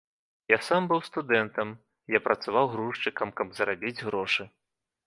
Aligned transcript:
Я 0.51 0.57
сам 0.67 0.87
быў 0.91 1.03
студэнтам, 1.09 1.75
я 2.17 2.23
працаваў 2.29 2.65
грузчыкам, 2.73 3.27
каб 3.43 3.47
зарабіць 3.61 3.99
грошай. 4.07 4.47